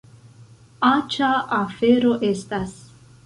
Aĉa 0.87 1.29
afero 1.59 2.17
estas! 2.31 2.75